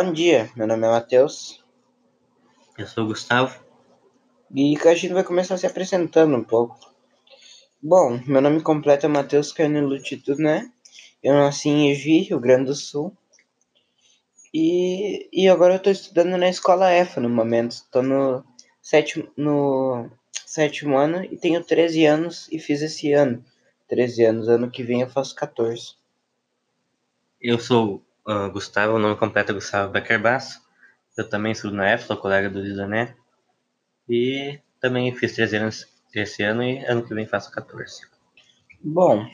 [0.00, 1.60] Bom dia, meu nome é Matheus.
[2.78, 3.58] Eu sou o Gustavo.
[4.54, 6.78] E a gente vai começar se apresentando um pouco.
[7.82, 9.98] Bom, meu nome completo é Matheus Carnelo
[10.38, 10.70] né?
[11.20, 13.12] Eu nasci em Evi, Rio Grande do Sul.
[14.54, 17.72] E, e agora eu tô estudando na escola EFA no momento.
[17.72, 18.44] Estou no
[18.80, 20.08] sétimo, no
[20.46, 23.44] sétimo ano e tenho 13 anos e fiz esse ano.
[23.88, 25.96] 13 anos, ano que vem eu faço 14.
[27.40, 30.60] Eu sou uh, Gustavo, o nome completo é Gustavo Becker Basso.
[31.16, 33.16] Eu também estudo na EFA, sou colega do Lisané.
[34.08, 38.02] E também fiz 13 anos esse ano e ano que vem faço 14.
[38.80, 39.26] Bom,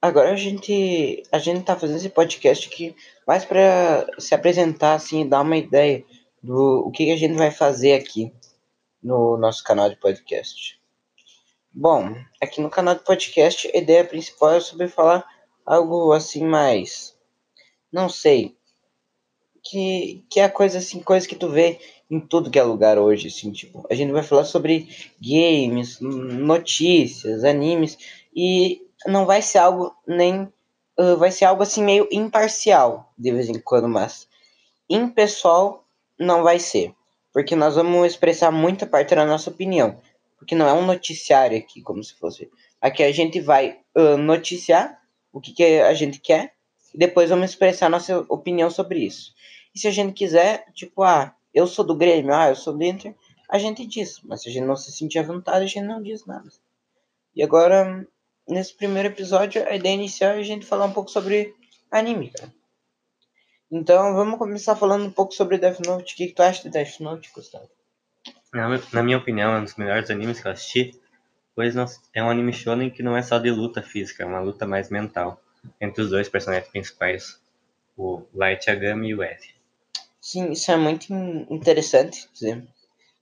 [0.00, 2.96] agora a gente a gente tá fazendo esse podcast aqui
[3.26, 6.04] mais para se apresentar assim, dar uma ideia
[6.42, 8.32] do o que, que a gente vai fazer aqui
[9.02, 10.80] no nosso canal de podcast.
[11.72, 15.24] Bom, aqui no canal de podcast a ideia principal é sobre falar
[15.66, 17.13] algo assim mais
[17.94, 18.56] não sei.
[19.62, 21.78] Que que é a coisa assim, coisa que tu vê
[22.10, 24.88] em tudo que é lugar hoje, assim, tipo, a gente vai falar sobre
[25.20, 27.96] games, notícias, animes
[28.34, 30.42] e não vai ser algo nem
[30.98, 34.28] uh, vai ser algo assim meio imparcial de vez em quando, mas
[34.90, 35.86] impessoal
[36.18, 36.92] não vai ser,
[37.32, 39.96] porque nós vamos expressar muita parte da nossa opinião,
[40.36, 42.50] porque não é um noticiário aqui como se fosse.
[42.80, 44.98] Aqui a gente vai uh, noticiar
[45.32, 46.53] o que, que a gente quer
[46.94, 49.34] e depois vamos expressar nossa opinião sobre isso.
[49.74, 52.84] E se a gente quiser, tipo, ah, eu sou do Grêmio, ah, eu sou do
[52.84, 53.12] Inter,
[53.50, 54.20] a gente diz.
[54.22, 56.48] Mas se a gente não se sentir à vontade, a gente não diz nada.
[57.34, 58.06] E agora,
[58.48, 61.52] nesse primeiro episódio, a ideia inicial é a gente falar um pouco sobre
[61.90, 62.52] anime, cara.
[63.68, 66.14] Então, vamos começar falando um pouco sobre Death Note.
[66.14, 67.68] O que, que tu acha de Death Note, Gustavo?
[68.52, 71.00] Na, na minha opinião, é um dos melhores animes que eu assisti,
[71.56, 74.38] pois não, é um anime shonen que não é só de luta física, é uma
[74.38, 75.40] luta mais mental
[75.80, 77.40] entre os dois personagens principais,
[77.96, 79.54] o Light Yagami e o Ed.
[80.20, 81.12] Sim, isso é muito
[81.50, 82.66] interessante dizer.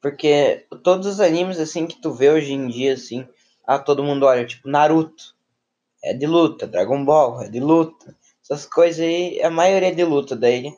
[0.00, 3.28] Porque todos os animes assim que tu vê hoje em dia, assim,
[3.66, 5.34] ah, todo mundo olha, tipo, Naruto.
[6.02, 8.14] É de luta, Dragon Ball é de luta.
[8.42, 10.36] Essas coisas aí, a maioria é de luta.
[10.36, 10.72] Daí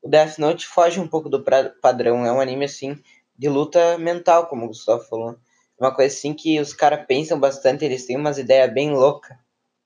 [0.00, 1.42] o Death Note foge um pouco do
[1.82, 2.24] padrão.
[2.24, 2.96] É um anime assim
[3.36, 5.36] de luta mental, como o Gustavo falou.
[5.80, 9.36] É uma coisa assim que os caras pensam bastante, eles têm umas ideias bem loucas.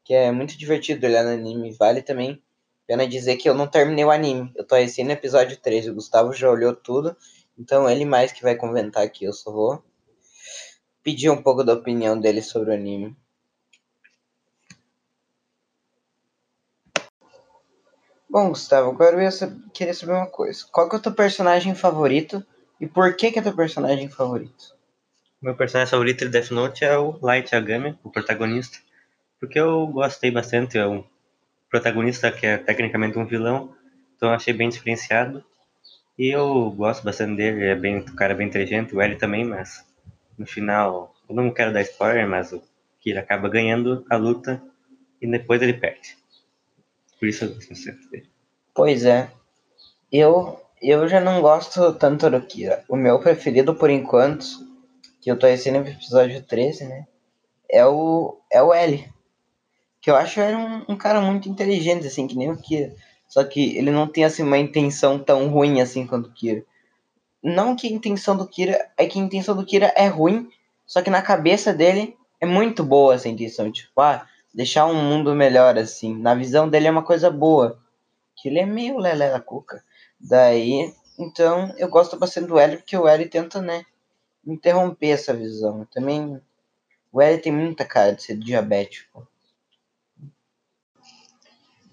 [0.05, 1.73] Que é muito divertido olhar no anime.
[1.73, 2.43] Vale também
[2.87, 4.53] Pena dizer que eu não terminei o anime.
[4.57, 5.89] Eu tô recém no episódio 3.
[5.89, 7.17] O Gustavo já olhou tudo.
[7.59, 9.25] Então ele mais que vai comentar aqui.
[9.25, 9.83] Eu só vou
[11.03, 13.17] pedir um pouco da opinião dele sobre o anime.
[18.29, 19.31] Bom, Gustavo, agora eu ia
[19.73, 20.67] querer saber uma coisa.
[20.73, 22.45] Qual que é o teu personagem favorito
[22.81, 24.75] e por que que é teu personagem favorito?
[25.41, 28.79] Meu personagem favorito de Death Note é o Light Yagami, o protagonista,
[29.43, 31.03] porque eu gostei bastante, é um
[31.69, 33.75] protagonista que é tecnicamente um vilão,
[34.15, 35.45] então eu achei bem diferenciado.
[36.17, 39.85] E eu gosto bastante dele, é bem, um cara bem inteligente, o L também, mas
[40.39, 42.63] no final, eu não quero dar spoiler, mas o
[43.01, 44.63] Kira acaba ganhando a luta
[45.21, 46.17] e depois ele perde.
[47.19, 48.31] Por isso eu gosto bastante dele.
[48.73, 49.29] Pois é.
[50.13, 52.85] Eu, eu já não gosto tanto do Kira.
[52.89, 54.47] O meu preferido por enquanto,
[55.21, 57.09] que eu tô recém no episódio 13, né?
[57.69, 59.12] É o, é o L
[60.03, 62.93] que eu acho ele um, um, cara muito inteligente, assim, que nem o Kira.
[63.29, 66.65] Só que ele não tem, assim, uma intenção tão ruim, assim, quanto o Kira.
[67.41, 68.91] Não que a intenção do Kira...
[68.99, 70.51] É que a intenção do Kira é ruim,
[70.85, 73.71] só que na cabeça dele é muito boa essa intenção.
[73.71, 76.19] Tipo, ah, deixar um mundo melhor, assim.
[76.19, 77.79] Na visão dele é uma coisa boa.
[78.35, 79.85] Que ele é meio lelé da cuca.
[80.21, 83.85] Daí, então, eu gosto bastante do L, porque o L tenta, né,
[84.45, 85.87] interromper essa visão.
[85.93, 86.41] Também,
[87.13, 89.29] o L tem muita cara de ser diabético.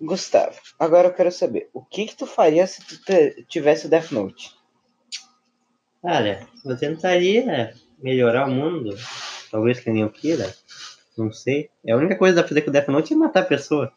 [0.02, 2.98] Gustavo, agora eu quero saber, o que que tu faria se tu
[3.48, 4.52] tivesse Death Note?
[6.02, 8.96] Olha, eu tentaria melhorar o mundo,
[9.52, 10.56] talvez que nem eu queira,
[11.18, 11.70] não sei.
[11.86, 13.92] É a única coisa pra fazer com o Death Note é matar a pessoa.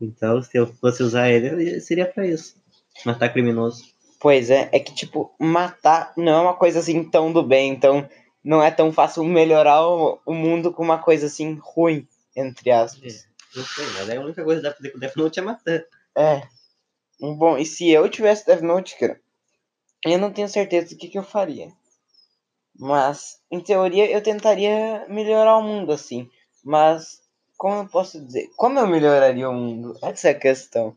[0.00, 2.56] Então, se eu fosse usar ele, seria pra isso.
[3.04, 3.84] Matar criminoso.
[4.20, 8.08] Pois é, é que tipo, matar não é uma coisa assim tão do bem, então
[8.42, 12.06] não é tão fácil melhorar o, o mundo com uma coisa assim ruim,
[12.36, 13.24] entre aspas.
[13.24, 13.27] É.
[13.54, 15.84] Não sei, mas a única coisa que dá pra fazer com Death Note é matar.
[16.16, 16.42] É.
[17.20, 19.20] Bom, e se eu tivesse Death Note, cara,
[20.04, 21.72] eu não tenho certeza do que, que eu faria.
[22.78, 26.30] Mas, em teoria, eu tentaria melhorar o mundo, assim.
[26.64, 27.20] Mas,
[27.56, 28.48] como eu posso dizer?
[28.56, 29.98] Como eu melhoraria o mundo?
[30.00, 30.96] Essa é a questão.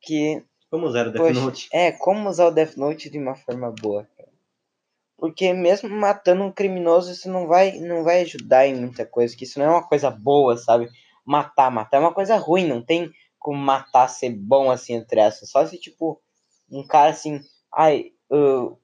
[0.00, 0.44] Que.
[0.70, 1.68] Como usar o Death poxa, Note?
[1.72, 4.30] É, como usar o Death Note de uma forma boa, cara.
[5.18, 9.36] Porque mesmo matando um criminoso, isso não vai, não vai ajudar em muita coisa.
[9.36, 10.88] Que isso não é uma coisa boa, sabe?
[11.24, 11.70] Matar.
[11.70, 15.50] Matar é uma coisa ruim, não tem como matar ser bom assim entre essas.
[15.50, 16.20] Só se, tipo,
[16.70, 17.40] um cara assim,
[17.74, 18.76] ai, uh,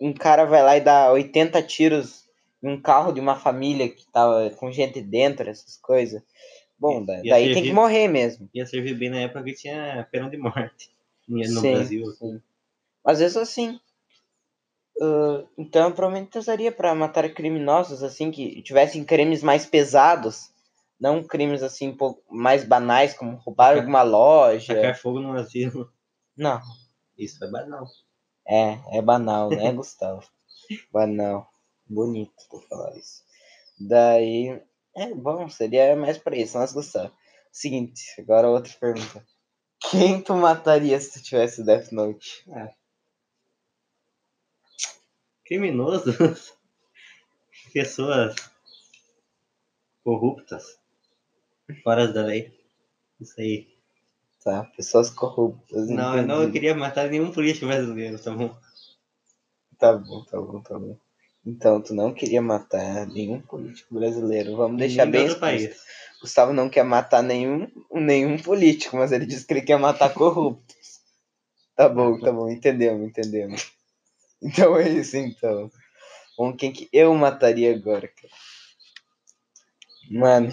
[0.00, 2.24] um cara vai lá e dá 80 tiros
[2.62, 6.22] em um carro de uma família que tava com gente dentro, essas coisas.
[6.78, 8.48] Bom, Ia daí servir- tem que morrer mesmo.
[8.52, 10.90] Ia servir bem na época que tinha pena de morte
[11.28, 12.06] no Sim, Brasil.
[12.12, 12.42] sim.
[13.04, 13.78] Às vezes assim.
[15.00, 20.52] uh, então eu provavelmente usaria pra matar criminosos assim que tivessem crimes mais pesados.
[21.04, 24.74] Não crimes assim um pouco mais banais, como roubar Tacar- alguma loja.
[24.74, 25.92] Tacar fogo no asilo.
[26.34, 26.62] Não,
[27.18, 27.86] Isso é banal.
[28.48, 30.26] é, é banal, né, Gustavo?
[30.90, 31.46] Banal.
[31.86, 33.22] Bonito tu falar isso.
[33.78, 34.62] Daí.
[34.96, 37.12] É bom, seria mais pra isso, mas Gustavo.
[37.52, 39.22] Seguinte, agora outra pergunta.
[39.90, 42.46] Quem tu mataria se tu tivesse Death Note?
[45.44, 46.54] Criminosos.
[47.74, 48.34] Pessoas
[50.02, 50.78] corruptas.
[51.82, 52.52] Fora da lei.
[53.20, 53.68] Isso aí.
[54.42, 55.88] Tá, pessoas corruptas.
[55.88, 58.54] Não, eu não queria matar nenhum político brasileiro, tá bom?
[59.78, 60.98] Tá bom, tá bom, tá bom.
[61.46, 64.56] Então, tu não queria matar nenhum político brasileiro.
[64.56, 65.40] Vamos deixar bem explícito.
[65.40, 65.80] país.
[66.20, 71.00] Gustavo não quer matar nenhum, nenhum político, mas ele disse que ele quer matar corruptos.
[71.76, 73.72] Tá bom, tá bom, entendemos, entendemos.
[74.42, 75.70] Então é isso, então.
[76.36, 78.34] Bom, quem que eu mataria agora, cara?
[80.10, 80.50] Mano,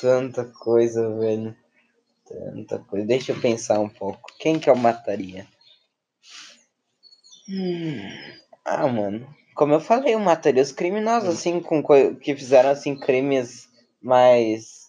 [0.00, 1.56] tanta coisa, velho.
[2.26, 3.06] Tanta coisa.
[3.06, 4.32] Deixa eu pensar um pouco.
[4.38, 5.46] Quem que eu mataria?
[7.48, 8.00] Hum.
[8.64, 9.26] Ah, mano.
[9.54, 13.68] Como eu falei, eu mataria os criminosos, assim, com coi- que fizeram, assim, crimes
[14.00, 14.88] mais...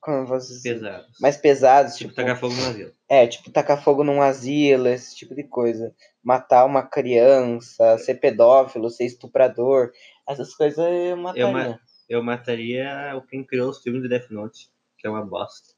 [0.00, 0.74] Como eu dizer?
[0.74, 1.16] Pesados.
[1.20, 2.22] Mais pesados, Tipo, tipo...
[2.22, 2.92] tacar fogo no asilo.
[3.08, 5.92] É, tipo, tacar fogo num asilo, esse tipo de coisa.
[6.22, 9.90] Matar uma criança, ser pedófilo, ser estuprador.
[10.28, 11.46] Essas coisas eu mataria.
[11.70, 14.68] ma- Eu mataria o quem criou os filmes de Death Note,
[14.98, 15.74] que é uma bosta.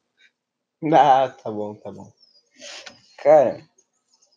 [0.92, 2.12] Ah, tá bom, tá bom.
[3.22, 3.62] Cara,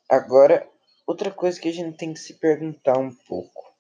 [0.09, 0.67] agora,
[1.05, 3.71] outra coisa que a gente tem que se perguntar um pouco.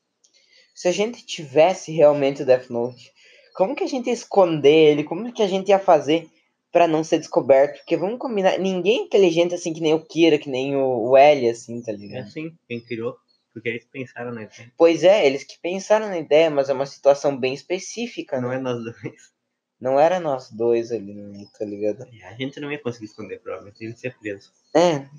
[0.75, 3.11] Se a gente tivesse realmente o Death Note,
[3.55, 5.03] como que a gente ia esconder ele?
[5.03, 6.29] Como que a gente ia fazer
[6.71, 7.77] pra não ser descoberto?
[7.77, 11.17] Porque vamos combinar, ninguém é inteligente assim que nem o Kira, que nem o, o
[11.17, 12.23] L, assim, tá É ligado?
[12.25, 13.15] assim, quem criou,
[13.53, 14.71] porque eles pensaram na ideia.
[14.77, 18.55] Pois é, eles que pensaram na ideia, mas é uma situação bem específica, Não né?
[18.55, 19.31] é nós dois.
[19.79, 22.03] Não era nós dois ali, né, tá ligado?
[22.03, 23.83] A gente não ia conseguir esconder, provavelmente.
[23.83, 24.53] A gente ia ser preso.
[24.75, 25.09] É,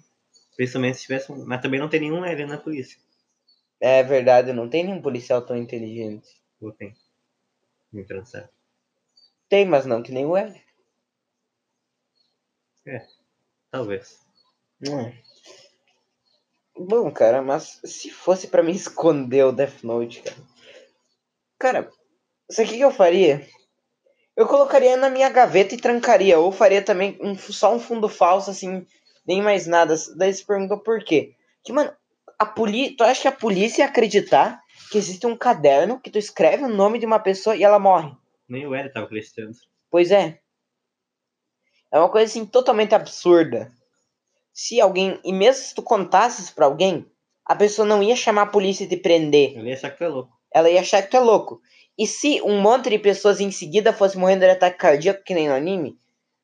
[0.57, 1.45] Principalmente se tivesse um...
[1.47, 2.99] Mas também não tem nenhum L na polícia.
[3.81, 6.29] é verdade, não tem nenhum policial tão inteligente.
[6.61, 6.95] Ou tem?
[7.93, 8.49] Muito trançado.
[9.49, 10.63] Tem, mas não que nem o L.
[13.71, 14.21] Talvez.
[14.87, 15.13] Hum.
[16.95, 20.37] Bom, cara, mas se fosse pra me esconder o Death Note, cara.
[21.59, 21.91] Cara,
[22.51, 23.49] isso aqui que eu faria?
[24.37, 26.39] Eu colocaria na minha gaveta e trancaria.
[26.39, 28.87] Ou faria também um, só um fundo falso, assim,
[29.27, 29.95] nem mais nada.
[30.19, 31.35] Daí você perguntou por quê?
[31.65, 31.91] Que, mano,
[32.39, 32.95] a polícia.
[32.99, 34.61] Tu acha que a polícia ia acreditar
[34.91, 38.15] que existe um caderno que tu escreve o nome de uma pessoa e ela morre?
[38.47, 39.57] Nem o L tava acreditando.
[39.91, 40.41] Pois é.
[41.91, 43.73] É uma coisa assim totalmente absurda.
[44.53, 47.07] Se alguém, e mesmo se tu contasse isso pra alguém,
[47.45, 49.57] a pessoa não ia chamar a polícia e te prender.
[49.57, 50.33] Ele ia achar que tu é louco.
[50.55, 51.61] Ela ia achar que tu é louco.
[51.99, 55.49] E se um monte de pessoas em seguida fosse morrendo de ataque cardíaco, que nem
[55.49, 55.97] no anime,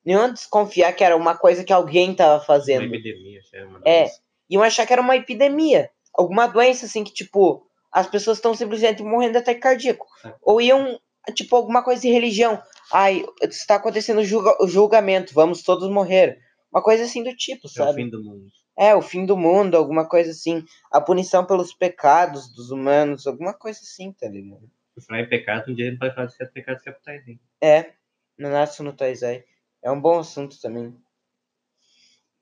[0.05, 2.85] não iam desconfiar que era uma coisa que alguém tava Uma fazendo.
[2.85, 4.01] epidemia, já é uma É.
[4.03, 4.21] doença.
[4.51, 5.91] Iam achar que era uma epidemia.
[6.15, 10.07] Alguma doença assim que, tipo, as pessoas estão simplesmente morrendo de ataque cardíaco.
[10.43, 10.99] Ou iam,
[11.35, 12.61] tipo, alguma coisa de religião.
[12.91, 16.39] Ai, está acontecendo julga- o julgamento, vamos todos morrer.
[16.73, 18.03] Uma coisa assim do tipo, É o sabe?
[18.03, 18.47] fim do mundo.
[18.79, 20.65] É, o fim do mundo, alguma coisa assim.
[20.93, 24.71] A punição pelos pecados dos humanos, alguma coisa assim, tá ligado?
[24.95, 27.41] Por falar em pecado, um dia gente pode falar de sete pecados capitais, hein?
[27.63, 27.93] É,
[28.39, 29.45] Nanatsu no Taizai.
[29.83, 30.95] É um bom assunto também.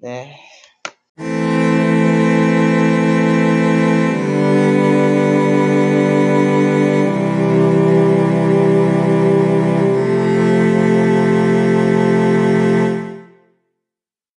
[0.02, 0.34] É,